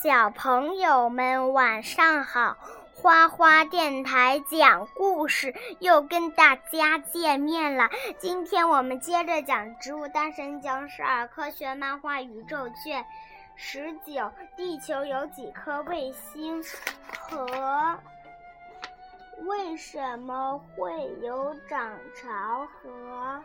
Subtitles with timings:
[0.00, 2.56] 小朋友们晚上好，
[2.94, 7.90] 花花电台讲故事又跟大家见面了。
[8.16, 13.02] 今天我们接着讲《植物大神讲十二科学漫画宇宙卷》
[13.56, 16.62] 十九：地球有几颗卫星
[17.18, 17.98] 和
[19.48, 23.42] 为什么会有涨潮和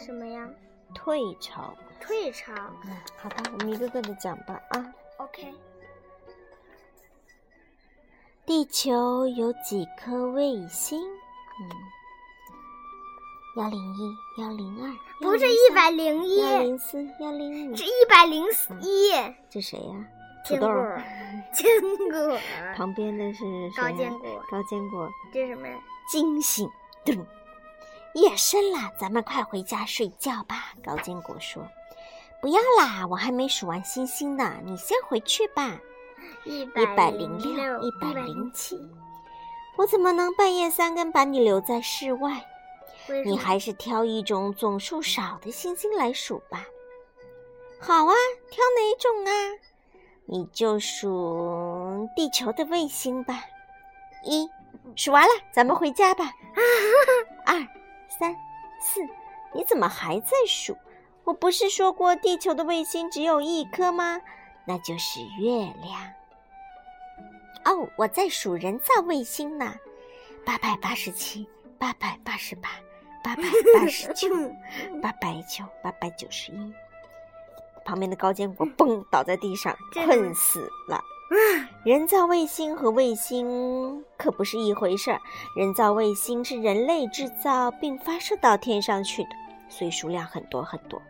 [0.00, 0.48] 什么呀？
[0.92, 1.72] 退潮。
[2.00, 2.52] 退潮。
[2.84, 4.94] 嗯，好吧，我们一个个的讲吧啊。
[5.18, 5.52] OK。
[8.46, 11.00] 地球有几颗卫星？
[11.60, 11.68] 嗯，
[13.56, 14.90] 幺零一、幺零二，
[15.20, 18.44] 不是一百零一，幺零四、幺零五，是一百零
[18.80, 19.12] 一。
[19.50, 20.04] 这谁呀？
[20.46, 20.66] 土豆。，
[21.52, 21.66] 坚
[22.10, 22.38] 果，
[22.74, 24.44] 旁边的是谁呀高坚果。
[24.50, 25.10] 高坚果。
[25.32, 25.78] 这是什么呀？
[26.10, 26.70] 惊醒！
[27.04, 27.22] 噔，
[28.14, 30.72] 夜深了，咱们快回家睡觉吧。
[30.82, 31.68] 高坚果说
[32.40, 35.78] ：“不要啦，我还没数完星星呢，你先回去吧。”
[36.44, 38.78] 一一百零零六、一百百零七，
[39.76, 42.42] 我怎么能半夜三更把你留在室外？
[43.24, 46.64] 你还是挑一种总数少的星星来数吧。
[47.80, 48.14] 好啊，
[48.50, 49.32] 挑哪种啊？
[50.26, 53.42] 你就数地球的卫星吧。
[54.24, 54.48] 一，
[54.94, 56.32] 数完了，咱们回家吧。
[57.44, 57.58] 二、
[58.08, 58.34] 三、
[58.80, 59.00] 四，
[59.54, 60.76] 你怎么还在数？
[61.28, 64.18] 我不是说过地球的卫星只有一颗吗？
[64.64, 66.10] 那就是月亮。
[67.66, 69.74] 哦，我在数人造卫星呢，
[70.42, 71.46] 八百八十七，
[71.78, 72.70] 八百八十八。
[73.22, 73.42] 八百
[73.74, 74.30] 八十九，
[75.02, 76.72] 八百九，八百九十一。
[77.84, 80.98] 旁边的高坚果嘣倒在地上，困死了。
[81.84, 85.20] 人造卫星和卫星可不是一回事儿。
[85.54, 89.30] 人造卫星是人类制造并发射到天上去的，
[89.68, 91.02] 所以数量很多很多。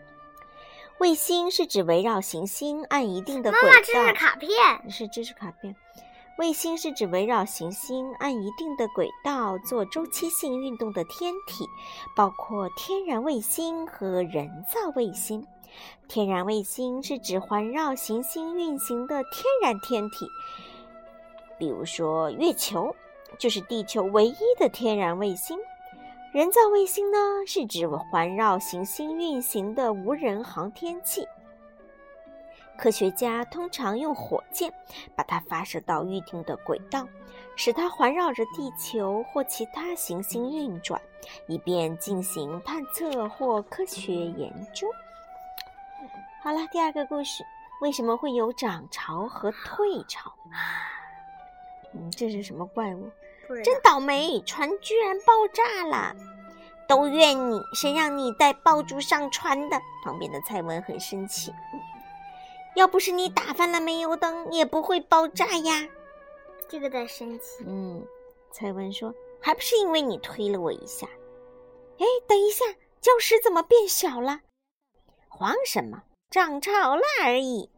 [0.99, 3.69] 卫星是指围绕行星按一定的轨道。
[3.69, 4.51] 妈妈，这是卡片。
[4.91, 5.75] 是知识卡片。
[6.39, 11.65] 卫星是指围绕行星按一定的轨道做周期性运动的天体，
[12.15, 15.45] 包括天然卫星和人造卫星。
[16.09, 20.29] 天然卫星是指环绕行星运行的天然天体，
[21.59, 22.95] 比如说月球
[23.39, 25.59] 就是地球唯一的天然卫星。
[26.31, 31.27] 人造卫星呢，是指环绕行星运行的无人航天器。
[32.77, 34.71] 科学家通常用火箭
[35.17, 37.09] 把它发射到预定的轨道，
[37.57, 41.01] 使它环绕着地球或其他行星运转，
[41.47, 44.87] 以便进行探测或科学研究。
[46.43, 47.43] 好了，第二个故事：
[47.81, 50.31] 为什么会有涨潮和退潮？
[51.95, 53.11] 嗯，这是什么怪物？
[53.65, 56.15] 真倒霉，船居然爆炸了！
[56.89, 59.81] 都怨你，谁让你带爆竹上船的？
[60.05, 61.53] 旁边的蔡文很生气。
[62.75, 65.89] 要不是你打翻了煤油灯，也不会爆炸呀。
[66.69, 67.65] 这个在生气。
[67.67, 68.07] 嗯，
[68.53, 71.07] 蔡文说，还不是因为你推了我一下。
[71.99, 72.65] 哎，等一下，
[73.03, 74.41] 礁石怎么变小了？
[75.29, 76.03] 慌什么？
[76.31, 77.71] 涨潮了而已。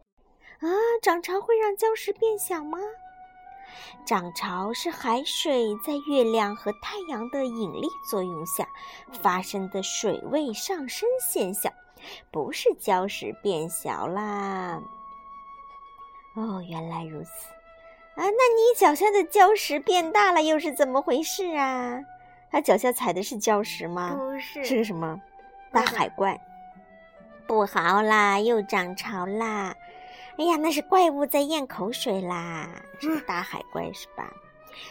[0.59, 0.69] 啊，
[1.01, 2.77] 涨潮会让礁石变小吗？
[4.05, 8.67] 涨潮是海水在月亮和太阳的引力作用下
[9.21, 11.71] 发生的水位上升现象，
[12.31, 14.81] 不是礁石变小啦。
[16.35, 17.29] 哦，原来如此。
[18.15, 21.99] 啊，那你脚下的礁石变大了，又是怎么回事啊？
[22.51, 24.15] 他脚下踩的是礁石吗？
[24.17, 25.21] 不是，是个什么？
[25.71, 26.39] 大海怪。
[27.47, 29.75] 不好啦，又涨潮啦！
[30.41, 32.67] 哎呀，那是怪物在咽口水啦，
[32.99, 34.27] 是大海怪是吧？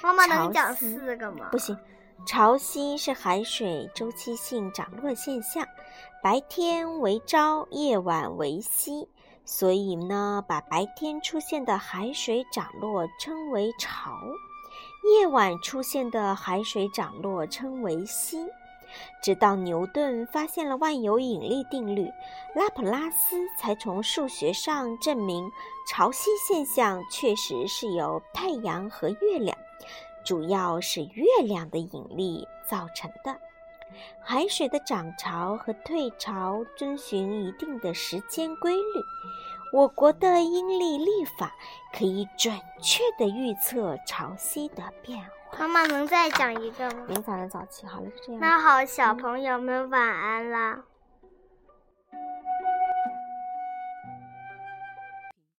[0.01, 1.49] 妈妈能讲四个吗？
[1.51, 1.77] 不行，
[2.25, 5.67] 潮汐是海水周期性涨落现象，
[6.23, 9.09] 白天为朝，夜晚为夕，
[9.45, 14.21] 所以呢，把白天出现的海水涨落称为潮，
[15.19, 18.47] 夜晚出现的海水涨落称为夕。
[19.23, 22.11] 直到牛顿发现了万有引力定律，
[22.55, 25.51] 拉普拉斯才从数学上证明
[25.89, 29.57] 潮汐现象确实是由太阳和月亮，
[30.25, 33.37] 主要是月亮的引力造成的。
[34.21, 39.05] 海水的涨潮和退潮遵循一定的时间规律。
[39.73, 41.55] 我国的阴历历法
[41.93, 45.29] 可以准确地预测潮汐的变化。
[45.59, 47.05] 妈妈能再讲一个吗？
[47.09, 48.41] 明早上早起，好了，就这样。
[48.41, 50.85] 那好，小朋友们晚安啦。